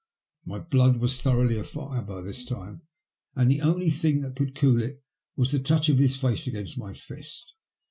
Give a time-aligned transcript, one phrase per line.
[0.45, 2.81] My blood was thoroughly afire by this time,
[3.35, 5.03] and the only thing that could cool it
[5.35, 7.53] was the touch of his face against my fist.